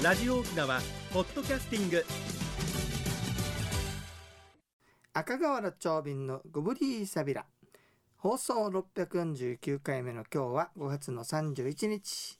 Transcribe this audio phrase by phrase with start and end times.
[0.00, 0.80] ラジオ沖縄
[1.12, 2.04] ポッドキャスティング。
[5.12, 7.44] 赤瓦長瓶のゴブリーサビラ
[8.16, 12.38] 放送649回目の今日は5月の31日。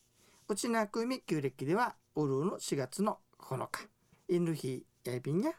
[0.49, 3.89] 内縄組旧暦ではウルーの4月の9日。
[4.29, 5.51] 犬日やびんや。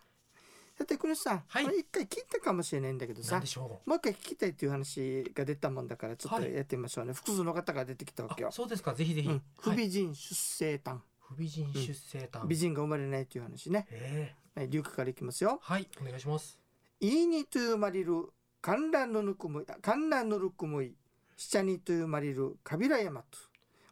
[0.77, 1.65] さて国さん、はい。
[1.65, 3.43] これ一回聞いたかもしれないんだけどさ
[3.85, 6.55] もう一回聞きたいっていう話が出たもんだからちょっとはい。
[6.55, 8.93] やってみましょうね、複数の方が出てきたわけよそうですか。
[8.93, 9.79] ぜひぜひ、うん、不はい。
[9.79, 11.01] 美人出生誕、不
[11.37, 14.59] 美人出生誕、美人が生まれないという話ね、ええ。
[14.59, 15.59] はい、流歌からいきますよ。
[15.61, 16.59] はいお願いします。
[16.99, 18.29] いいにというまりる
[18.61, 20.95] 観覧のぬくむい観覧のぬくむい
[21.37, 23.37] 下にというまりるカビラ山と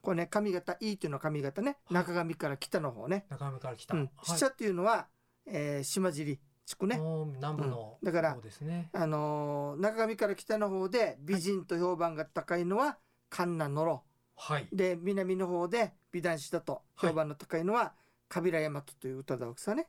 [0.02, 1.78] これね髪型いいというのは髪型ね。
[1.86, 1.94] はい。
[1.96, 4.38] 中上から北の方ね、中上から来た、うん、はい。
[4.38, 5.08] 下っていうのは、
[5.46, 6.98] えー島尻地区ね。
[6.98, 8.06] 南部の、うん。
[8.06, 8.90] だからそうですね。
[8.94, 12.98] あのー中上から北の方で美人と評判が高いのは
[13.30, 14.04] 観南のろ
[14.36, 14.68] はい。
[14.72, 17.94] で南の方で美男子だと評判の高いのは
[18.30, 19.84] カビラ山とという歌だわけさね。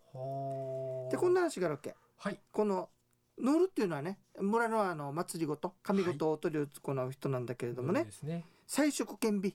[1.10, 1.94] でこんな話があるわけ。
[2.16, 2.38] はい。
[2.52, 2.88] この
[3.38, 8.44] ヌールっていうのはね村のあの祭りごと神ごとを取りを行う人なんだけれどもね、そうですね。
[8.66, 9.54] 彩色兼備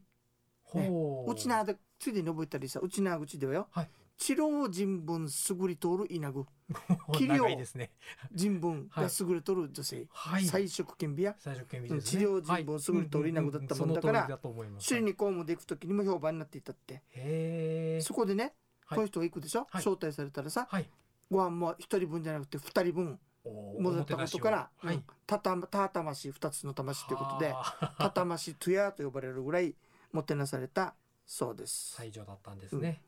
[0.63, 1.35] ほう。
[1.35, 6.45] ちなでついでに覚えたりさうちな口ではよ、はい治療人文優り通る稲具。
[7.13, 7.91] 切器量長いですね。
[8.31, 10.45] 人文が優れとる女性、はい。
[10.45, 12.21] 彩色兼備や最初顕微ですね。
[12.21, 18.55] 治療人文優れ通る稲具だったもんだから首里に公務で行く時にも評判になっていたって、そこでね、
[18.85, 18.97] はい。
[18.97, 19.83] この人が行くでしょ、はい。
[19.83, 20.89] 招待されたらさはい。
[21.29, 24.87] ご飯も一人分じゃなくて二人分戻ったことからおもてなしを。
[24.87, 24.95] はい。
[24.95, 29.73] うんたたた魂二つの魂ということではたたましトゥヤと呼ばれるぐらい
[30.11, 31.93] もてなされたそうです。
[31.95, 33.01] 最上だったんですね、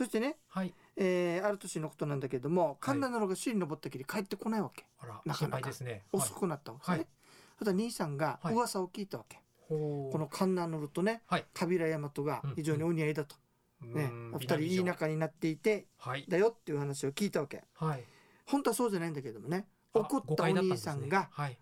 [0.00, 0.72] そしてね、はい。
[0.96, 4.86] えーある年のことなんだけれども神田のろが首里に登ったきり帰ってこないわけ。
[4.98, 5.70] あらなかなか。
[5.84, 6.04] ね。
[6.10, 6.96] 遅くなったわけですね。
[6.96, 7.06] はい。
[7.58, 8.54] そしたら兄さんがはい。
[8.54, 11.44] 噂を聞いたわけ、この神田のろとねはい。
[11.52, 13.36] カビラ大和が非常にお似合いだと、
[13.82, 14.32] ねうん。
[14.40, 16.24] 二人いい仲になっていてはい。
[16.26, 17.62] だよっていう話を聞いたわけ。
[17.74, 18.04] はい。
[18.46, 21.58] 本当はそうじゃないんだけれどもねあ怒ったお兄さんがはい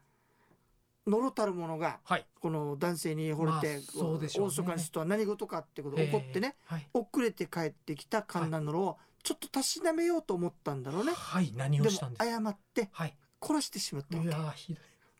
[1.08, 2.26] のろたるものがはい。
[2.40, 4.16] この男性に惚れて、大
[4.48, 6.88] 阪の人は何事かってことで怒ってねはい。
[6.94, 11.12] 遅れて帰ってきた神田のろをちょっとたしなめようと思ったんだろうね。
[11.12, 11.52] はい。
[11.56, 12.24] 何をしたんですか？
[12.24, 13.16] 誤ってはい。
[13.42, 14.24] 殺してしまったわ
[14.54, 14.76] い。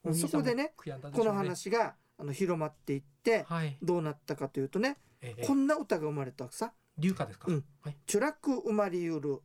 [0.07, 3.77] けそこでねこの話があの広まっていってはい。
[3.81, 5.45] どうなったかというとねええ。
[5.45, 6.71] こんな歌が生まれたわけさ。
[6.97, 7.45] 流歌ですか？
[7.49, 7.63] うん。
[7.81, 9.41] はい「チュラク生まりゆる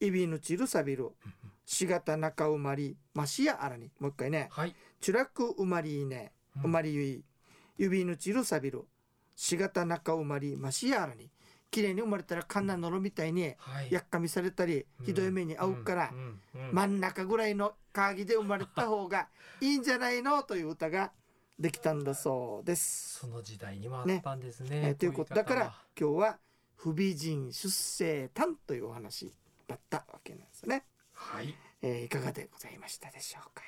[0.00, 1.10] いびぬちるさびる
[1.64, 4.48] しがた中生まりましやあらに」もう一回ね。
[4.50, 6.32] はい「チュラク生まりいね。
[6.64, 7.24] うまりゆい。
[7.78, 8.84] 指ぬちるさびる
[9.34, 11.30] しがた中生まりましやあらに」
[11.70, 13.92] 綺麗に生まれたらカンナのろみたいにはい。
[13.92, 16.12] やっかみされたりひどい目に遭うから
[16.72, 19.28] 真ん中ぐらいの鍵で生まれた方が
[19.60, 20.42] いいんじゃないの？
[20.42, 21.12] という歌が
[21.58, 23.18] できたんだそうです。
[23.18, 25.34] その時代にもあったんですねえーということ。
[25.34, 26.38] だからこ今日は
[26.76, 29.30] 不美人出生誕というお話
[29.66, 30.86] だったわけなんですね。
[31.12, 31.54] はい。
[31.82, 33.62] えーいかがでございましたでしょうか？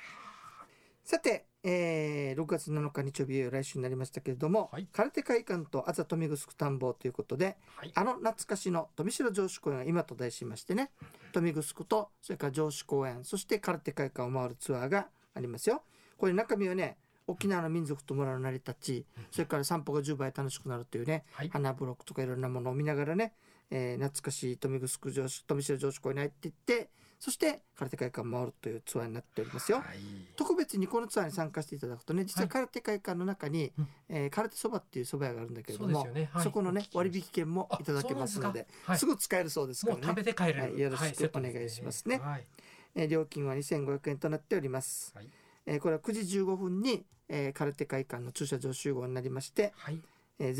[1.09, 4.87] さて、えー6月7日日曜日来週になりましたけれども、はい。
[4.91, 7.91] 空手会館とあざとみぐすく探訪ということではい。
[7.95, 10.91] あの懐かしの富城城址公園が今と題しましてね
[11.33, 15.81] 富城とそれから城址公園そして空手会館を回るツアーがありますよ。
[16.15, 21.49] これ中身はね沖縄の民族と村の成り立ちそれから散歩が10倍楽しくなるというねはい。
[21.49, 23.33] 花ブロックとかいろんなものを見ながらね、
[23.71, 29.79] えー懐かしい富城城址富城城址公園に入っていってそして空手会館を回るというツアーになっておりますよ。
[29.79, 29.97] はい。
[30.37, 32.49] 特別にこのツアーに参加していただくとね実ははい。
[32.49, 33.87] 空手会館の中に、うん。
[34.07, 36.29] えー空手そばっていうそば屋があるんだけれどもすよね。
[36.31, 36.43] はい。
[36.43, 42.19] そこのね割引券もいただけますのであすぐ使えるそうですからね、食べて帰れる、はいよろしくお願いしますね。
[42.19, 42.47] はい。
[42.95, 45.27] えー料金は2500円となっております、はい。
[45.65, 49.99] えーこれは9時15分に、えー空手会館の駐車場集合になりまして、はい。
[50.39, 50.53] えー、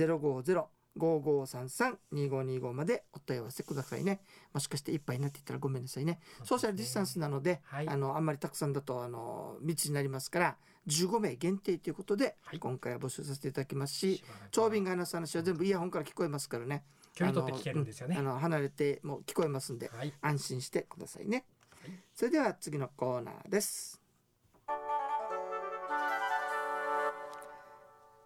[0.99, 4.21] 050-5533-2525までお問い合わせくださいね。
[4.53, 6.19] もしかしていっぱいになっていたらごめんなさいね。
[6.43, 7.89] ソーシャルディスタンスなので、はい。
[7.89, 10.57] あのあんまりたくさんだとあの密になりますから
[10.87, 12.59] 15名限定ということで、はい。
[12.59, 16.83] 今回は募集させていただきますし長瓶が話す話は全部イヤホンから聞こえますからね。
[17.15, 18.15] 距離取って聞けるんですよね。
[18.17, 20.13] あの,うん、あの離れても聞こえますんではい。
[20.21, 21.45] 安心してくださいね、
[21.81, 21.91] はい。
[22.13, 23.99] それでは次のコーナーです。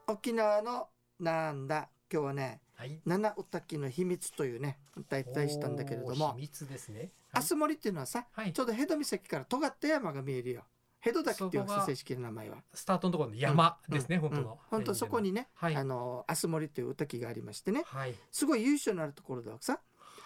[0.06, 0.90] 沖縄の
[1.20, 1.90] なんだ？
[2.12, 3.00] 今日はねはい。
[3.06, 4.80] 七お滝の秘密というね
[5.10, 6.34] 大体したんだけれども。
[6.34, 7.12] 秘密ですね。
[7.32, 8.54] アスモリっていうのはさ、はい。
[8.54, 10.64] ちょうどヘド岬から尖った山が見えるよ。
[11.00, 12.58] ヘド滝っていう正式な名前は。
[12.74, 14.24] スタートのところの山ですね、うん。
[14.24, 15.76] うん本当の、本当そこにね、はい。
[15.76, 17.84] あのアスモリというお滝がありましてね。
[17.86, 18.16] はい。
[18.32, 19.80] すごい由緒のあるところだわけさ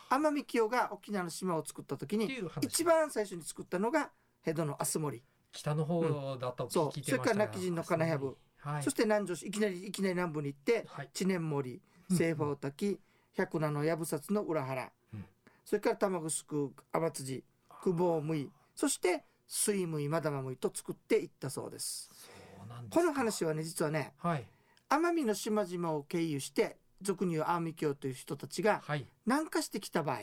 [0.09, 2.29] 奄美清が沖縄の島を作った時に
[2.61, 4.09] 一番最初に作ったのが
[4.41, 5.21] ヘドのアスモリ、
[5.51, 8.83] 北の方だとそう聞いてましたそれから泣き人の金藪はい。
[8.83, 11.09] そして南城市いきなりいきなり南部に行ってはい。
[11.13, 12.99] 知念森うん清法滝
[13.35, 15.25] 百名の藪札の裏原、うん。
[15.65, 22.09] それから卵すくう甘辻久保むいそして水むいまだまむいと作っていったそうです。
[22.13, 23.01] そうなんですか。
[23.01, 24.45] この話はね実はねはい。
[24.89, 29.05] 奄美の島々を経由して俗に言う奄美教という人たちがはい。
[29.25, 30.21] 南下してきた場合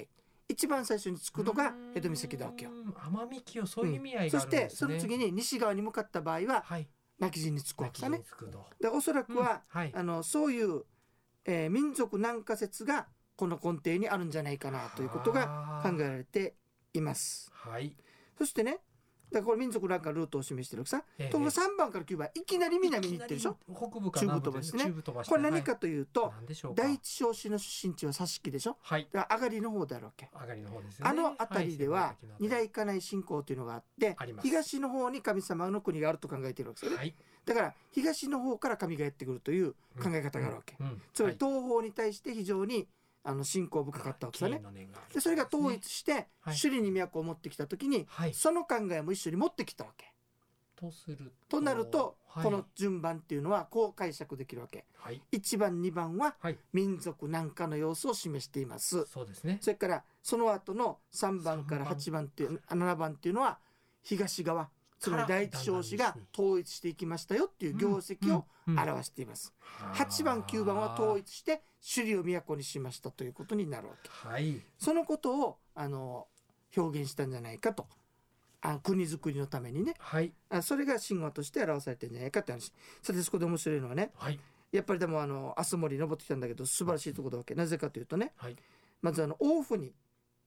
[0.48, 2.74] 一番最初に作るのが江戸岬だわけよう。
[2.74, 4.88] ーん奄美清そういう意味合いそしてがあるんですね。
[4.88, 6.88] その次に西側に向かった場合ははい。
[7.18, 8.22] 泣き陣に着くわけさね。
[8.80, 9.80] でおそらくは、うん。
[9.80, 9.92] はい。
[9.94, 10.84] あのそういう、
[11.44, 13.06] えー民族南下説が
[13.36, 16.54] この根底にあるんじゃないかなということが考えられて
[16.92, 17.50] います。
[17.52, 17.96] はい。
[18.38, 18.78] そしてね
[19.30, 23.56] だからこれ民族南下ルートを示してるさ、ええとも3番から9番いきなり南に行ってるでしょ。
[23.74, 24.92] 北部か中部飛ばしてね。
[25.26, 26.32] これ何かというと、はい
[26.74, 28.76] 第一少子の出身地は佐敷でしょ。
[28.82, 29.08] はい。
[29.12, 31.10] だから上がりの方であるわけ、上がりの方ですよね。
[31.10, 37.14] あの辺りでははい二大家内信仰というのがあって東の方に神様の国があると考えているわけですよね、はい。
[37.44, 39.72] だから東の方から神がやってくるという
[40.02, 41.02] 考え方があるわけ、うんうん。
[41.12, 41.50] つまりはい。
[41.50, 42.86] 東方に対して非常に
[43.24, 44.88] あの信仰深かったわけですよね。
[45.12, 46.56] でそれが統一してはい。
[46.56, 48.34] 首里に都を持ってきた時にはい。
[48.34, 50.12] その考えも一緒に持ってきたわけ。
[50.76, 51.60] とすると。
[51.60, 52.44] なるとはい。
[52.44, 54.84] この順番っていうのはこう解釈できるわけ。
[54.98, 55.22] はい。
[55.32, 56.58] 1番2番ははい。
[56.74, 59.06] 民族南下の様子を示しています。
[59.06, 59.58] そうですね。
[59.62, 63.58] それからその後の3番から8番っていう7番っていうのは
[64.02, 64.68] 東側
[64.98, 69.52] つまり第一少子が統一していきましたよっていう業績を表しています。
[69.94, 71.62] 8番9番は統一して
[71.94, 74.10] 首里を都にしましたということになるわけ。
[74.10, 74.60] はい。
[74.78, 76.26] そのことをあの
[76.76, 77.86] 表現したんじゃないかと。
[78.62, 79.94] あ国づくりのためにね。
[79.98, 80.32] はい。
[80.48, 82.72] あそれが神話として表されてるんじゃないかって話。
[83.02, 84.40] さてそこで面白いのはねはい。
[84.72, 87.54] やっぱりでもあの明日森登ってきたんだけど素晴らしいところだわけ。
[87.54, 88.56] なぜかというとねはい。
[89.02, 89.92] まずあの王府に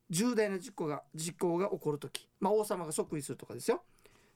[0.09, 3.83] 重大な事故が事故が起こる時、まあ、王様が即位するとかですよ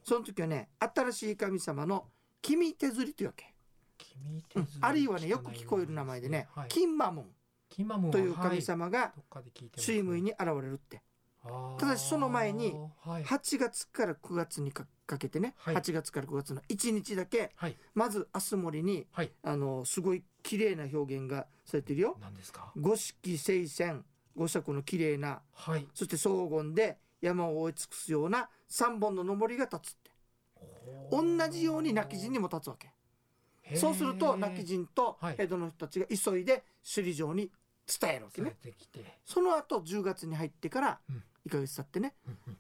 [0.04, 2.06] その時はね新しい神様の
[2.42, 3.54] 君手釣りというわけ、
[3.98, 4.68] 君うん。
[4.82, 6.70] あるいはねよく聞こえる名前でね、はい。
[6.70, 7.26] 金馬門
[8.12, 11.02] という神様がどっかで聞いてます水務に現れるって。
[11.44, 11.78] あー。
[11.78, 12.74] ただしその前に
[13.06, 13.24] はい。
[13.24, 15.76] 8月から9月にかかけてね、はい。
[15.76, 17.76] 8月から9月の1日だけはい。
[17.94, 19.32] まず明日森にはい。
[19.44, 22.18] あのすごい綺麗な表現がされてるよ。
[22.20, 22.72] 何ですか？
[22.76, 24.04] 五色聖戦
[24.36, 25.88] 五色の綺麗なはい。
[25.94, 30.12] そして荘厳で山を覆い尽くすような3本の登りが立つって。
[31.12, 32.92] 同じように泣き陣にも立つわけ。
[33.76, 35.36] そうすると泣き陣とはい。
[35.38, 37.52] 江戸の人たちが急いで首里城に
[37.88, 41.24] 伝えるわけ伝ねその後10月に入ってからうん。
[41.48, 42.14] 1ヶ月経ってね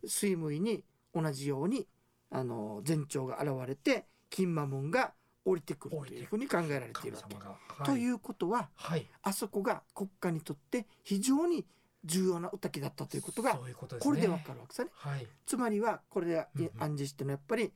[0.05, 1.87] 水務に同じように
[2.31, 5.13] あの前兆が現れて金馬門が
[5.43, 7.35] 降りてくるというふうに考えられてい神るわけ。
[7.35, 7.39] 様。
[7.79, 7.85] が。
[7.85, 9.05] といううことははい。
[9.21, 11.65] あそこが国家にとって非常に
[12.03, 13.59] 重要な歌木だったということが
[13.99, 14.89] これでわかるわけですね。
[14.93, 15.27] はい。
[15.45, 17.71] つまりはこれで暗示してるのはやっぱり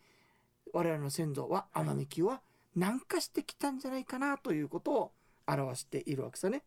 [0.73, 1.85] 我々の先祖ははい。
[1.85, 2.41] 奄美清は
[2.75, 5.11] 南下してきたんじゃないかなということを
[5.47, 6.63] 表しているわけさね。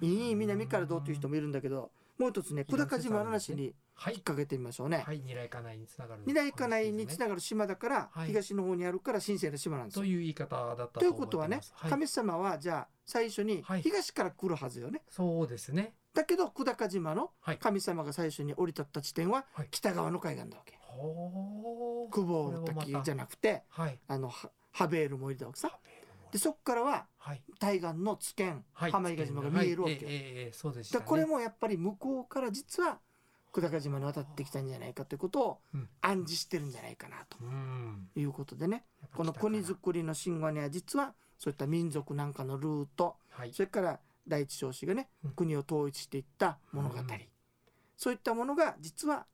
[0.00, 3.74] いい南からどうという人もいるんだけどもう一つね久高島の話にはい
[4.08, 5.02] 引っ掛けてみましょうね。
[5.06, 5.20] はい。
[5.20, 8.28] 二来家内につながる二大家内につながる島だからはい。
[8.28, 10.02] 東の方にあるから神聖な島なんですよ。
[10.02, 11.90] という言い方だったということはねはい。
[11.90, 13.82] 神様はじゃあ最初にはい。
[13.82, 15.02] 東から来るはずよね。
[15.10, 15.94] そうですね。
[16.14, 17.58] だけど久高島のはい。
[17.58, 19.68] 神様が最初に降り立った地点ははい。
[19.70, 20.78] 北側の海岸だわけ。
[22.10, 23.98] 久保これはまた滝じゃなくてはい。
[24.08, 25.78] あのハハベールもいるわけさ。
[26.32, 27.42] でそこからははい。
[27.58, 28.92] 対岸の津堅、はい。
[28.92, 30.00] 浜比嘉島が見えるわけよ。
[30.00, 31.04] はいええええそうでしたね。
[31.06, 32.98] これもやっぱり向こうから実は
[33.52, 35.88] 久高島に渡ってきたんじゃないかということをうん。
[36.00, 38.08] 暗示してるんじゃないかなうん。
[38.14, 38.84] ということでね。
[39.14, 43.52] この国づくりの神話には実はそういった民族なんかのルートはい。
[43.52, 45.30] それから第一少子がねうん。
[45.32, 47.06] 国を統一していった物語、うん。
[47.96, 49.26] そういったものが実は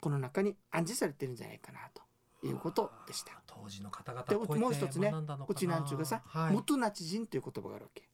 [0.00, 2.02] この中に暗示されてるんじゃないかなと
[2.46, 3.40] いうことでした。
[3.46, 5.12] 当時の方々でもう一つね
[5.48, 6.52] うちなんちゅうがさはい。
[6.52, 8.08] 元那智人という言葉があるわけ。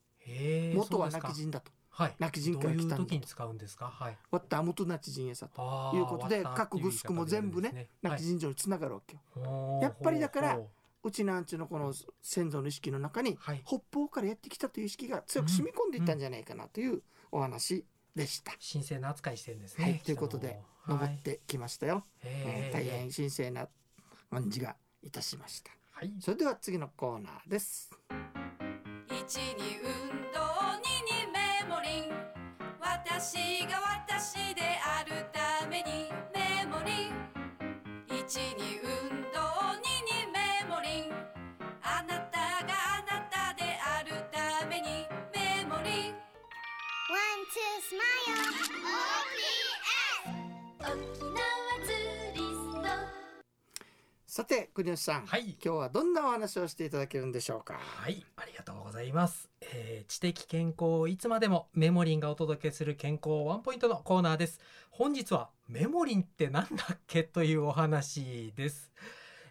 [0.74, 1.28] 元はそうですか。
[1.28, 1.72] 泣き人だと。
[1.98, 3.86] はい泣き人から来たんだどういう時に使うんですか？
[3.86, 5.92] はいわった元那智人やさと。
[5.94, 9.80] いうことで各グスクも全部ね言い方でです泣き人城につながるわけよ。
[9.82, 10.68] やっぱりだからほ
[11.02, 17.02] うちなんちのこの先祖の意識の中にはい北方からやってきたという意識が強く染み込んでいったんじゃないかなという
[17.32, 18.52] お話でした。
[18.72, 19.84] 神聖な扱いしてるんですね。
[19.84, 22.04] はいということで登ってきましたよ。
[22.22, 23.66] えー大はいへ変神聖な
[24.30, 25.72] 感じがいたしました。
[25.90, 27.90] はいそれでは次のコーナーです。
[29.08, 30.57] 一に運動
[33.10, 37.12] 私が私であるためにメモリン
[38.06, 39.38] 一に運動
[39.82, 40.36] 二にメ
[40.68, 41.12] モリン
[41.82, 46.14] あなたがあなたであるためにメモリン
[47.10, 47.98] One, two, smile.
[50.28, 50.92] OPS.
[50.92, 51.36] 沖縄
[51.84, 52.88] ツーリスト
[54.26, 57.74] さて国吉さん、はい今日はどんなお話をしていただけるんでしょうか？
[57.80, 59.48] はいありがとうございます。
[59.72, 64.60] えー知的健康をいつまでもメモリンがお届けする健康ワンポイントのコーナーです。
[64.90, 68.90] 本日はメモリンってなんだっけというお話です。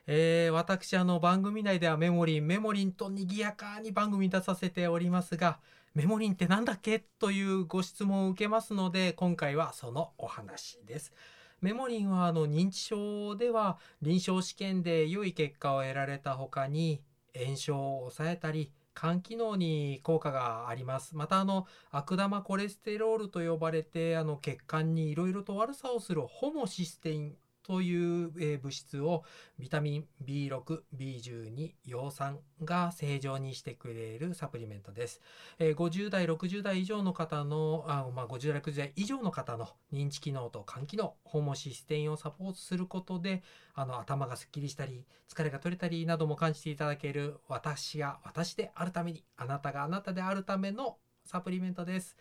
[0.07, 5.59] えー私あの番組内ではメモリンメモリンと賑やかに番組に出させておりますが
[5.93, 11.13] メモリンってなんだっけというご質問を受けますので今回はそのお話です。
[11.61, 17.01] メモリンはあの認知症では臨床試験で良い結果を得られた他に
[17.35, 21.15] 炎症を抑えたり肝機能に効果があります。
[21.15, 29.23] またあの悪玉コレステロールと呼ばれてあの血管にいろいろと悪さをするホモシステインという、えー物質を
[29.59, 35.21] ビタミン B6、B12、葉酸が正常にしてくれるサプリメントです。
[35.59, 43.43] えー50代、60代以上の方の、あまあ、50代、60代以上の方の認知機能と肝機能、ホモシステインをサポートすることで、
[43.75, 52.15] あの頭がすっきりしたり、疲れが取れたりなども感じていただける私が私であるために、あなたがあなたであるためのサプリメントです。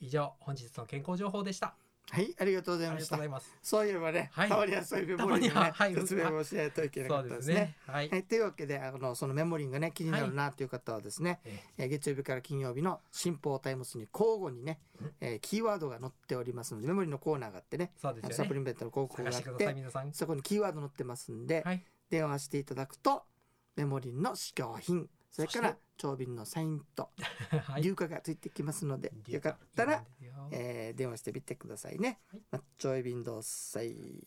[0.00, 1.87] 以上、本日の健康情報でした。
[2.10, 3.16] はい、ありがとうございました。
[3.62, 7.54] そういえばね、はいたまにはそういうメモリーのね、 説明をしないといけなかったですすね。
[7.54, 7.76] ね。
[7.86, 8.08] はい。
[8.08, 11.40] はい、というわけであのそのメモリーがね気になるなという方はですね、
[11.76, 14.80] 月曜日から金曜日の新報タイムスに交互にね、
[15.20, 18.34] えーキーワードが載っておりますのでメモリーのコーナーがあってねそうですよね。
[18.34, 20.12] サプリメントの広告があって。
[20.12, 21.84] そこにキーワード載ってますんで、はい。
[22.10, 23.24] 電話していただくと
[23.76, 27.10] メモリーの試供品それから長瓶のサインと
[27.64, 27.82] はい。
[27.82, 30.04] 硫化がついてきますので、よかったら、
[30.50, 32.20] えー電話してみてくださいね。
[32.30, 34.22] はいマッチョエビンドサイ、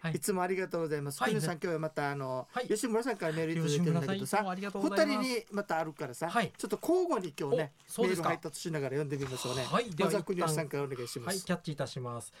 [0.00, 1.22] はいい、つもありがとうございます。
[1.22, 5.28] はいさん今日はまたあの、はい吉村さんからメールいただいてるんだけどさ吉村さんいつも、ありがとう二ございます。
[5.28, 9.64] 人にまたあるからさ、はいちょっと交互に今日ねメール配達しながら読んでみましょうね。
[9.64, 11.44] はいまずは国吉さん一からお願いしまはい、す。
[11.44, 12.32] キャッチいたします。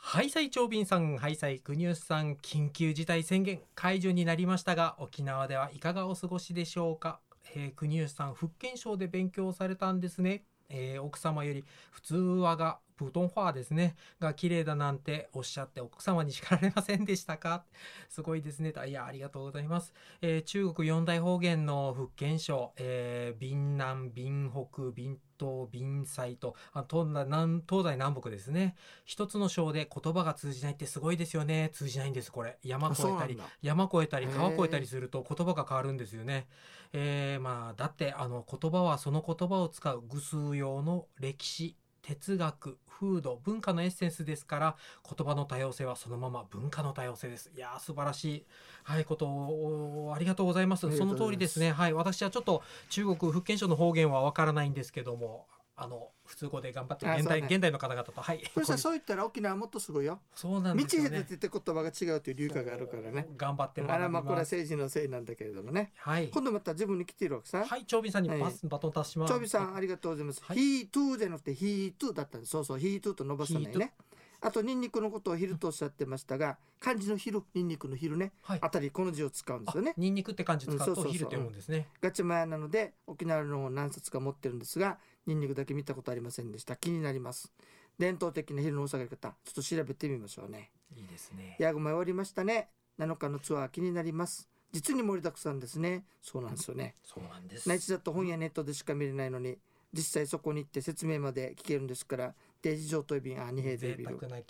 [0.00, 7.20] ハイサイ長瓶さん、ハイサイ国吉さん、緊急事態宣言解除になりましたが、沖縄ではいかがお過ごしでしょうか？
[7.54, 10.44] えー国吉さん、福建省で勉強されたんですね。
[10.70, 13.96] えー奥様より普通話がプトンファーですね。
[14.18, 17.64] が綺麗だなんておっしゃって奥様に叱られませんでしたか？
[18.08, 18.72] すごいですね。
[18.86, 33.40] いやありがとうございます、えー中国四大方言の福建省、えー、闽南闽北闽東闽西とあ東南南東西南北ですね一つの省で言葉が通じないってすごいですよね通じないんですこれ山あ越えたり。
[33.62, 36.46] 山越えたり川越えたりすると言葉が変わるんですよね。
[36.92, 41.76] えーまあだってあの言葉はその言葉を使う偶数用の歴史
[42.08, 47.50] 哲学風土文化のエッセンスですから言葉の多様性はそのまま文化の多様性です。
[47.54, 48.44] いやー素晴らしい、
[48.82, 50.90] はい、ことをありがとうございます。
[50.96, 51.70] その通りですね。
[51.70, 55.46] はい、私はちょっと中国福建省の方言はわからないんですけども。
[55.80, 60.20] あの普通語で頑張って現代,、ね現代の方々とはいこれさそう言ったら沖縄もっとすごいよ。
[60.34, 63.28] そうなん道ですよねへ出てって言葉が違うという理由があるからね。
[63.36, 65.92] 頑張って学あらまあこれは政治のせいなんだけれどもね。
[65.96, 67.64] はい今度また自分に来てるわけさ。
[67.64, 69.32] はい、長瓶さんにパス、バトンタッチします。
[69.32, 70.42] 長尾さんありがとうございます。
[70.42, 72.50] はい he too じゃなくて he too だったんです。
[72.50, 73.94] そうそう、he too と伸ばさないね。
[74.40, 78.58] あとニンニクのことを昼とおっしゃってましたが、漢字の昼、ニンニクの昼ね、はい。
[78.62, 79.94] あたりこの字を使うんですよね。
[79.96, 81.88] ニンニクって漢字使ううんそうそうそうと昼って読むんですね。
[82.00, 86.74] ガチマヤなので沖縄の何冊か持ってるんですが、ニンニクだけ見たことありませんでした。
[86.76, 87.52] 気になります。
[87.98, 90.70] 伝統的な昼のお下がり方、ちょっと調べてみましょうね。
[90.96, 91.56] いいですね。
[91.58, 92.70] ヤグマ終わりましたね。
[92.98, 94.48] 7日のツアー気になります。
[94.72, 96.04] 実に盛りだくさんですね。
[96.22, 96.94] そうなんですよね。
[97.04, 97.68] そうなんです。
[97.68, 99.58] 内地だと本やネットでしか見れないのに
[99.92, 104.44] 実際そこに行って説明まで聞けるんですからデジ上等便あ二平デ贅ビルね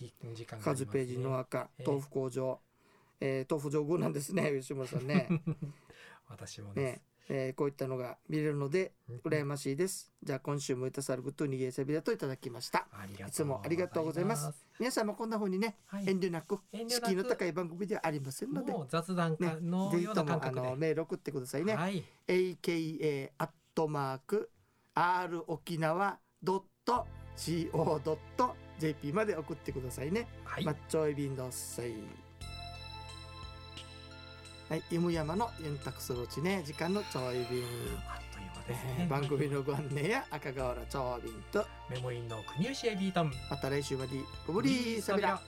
[0.62, 2.58] 数ページの赤ええ豆腐工場、
[3.20, 5.28] えー豆腐上宮なんですね吉村さんね
[6.28, 12.86] 私もねえーこういったのが見れるのでうん羨ましいですじゃあ今週もいたさるグッドにげさびだといただきました
[13.18, 14.50] いつもありがとうございます。
[14.78, 16.04] 皆さんもこんな風にね、はい。
[16.08, 20.50] 遠慮なく敷居の高い番組ではありませんので雑談ねかのようぜひともあ。
[20.50, 22.04] のメール送ってくださいね、はい。
[22.28, 24.50] aka アットマーク
[24.94, 27.06] r 沖縄ドット
[27.36, 30.28] co ドット jp まで送ってくださいね。
[30.44, 30.64] はい。
[30.64, 32.27] マッチョイビンドッサイ。
[34.68, 37.64] はい、イムヤマのユンタクスロチね、時間のちょい便。
[38.06, 39.04] あっという間ですえね。
[39.04, 43.32] ー番組のご案内や赤瓦ちょい便と、メモリンの国吉エビータン。
[43.50, 44.10] また来週まで
[44.46, 45.30] ごぶりーさびら。
[45.30, 45.40] ら。